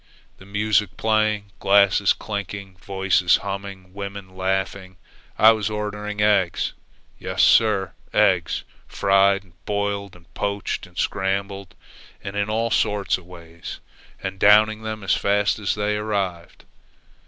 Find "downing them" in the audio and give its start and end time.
14.39-15.03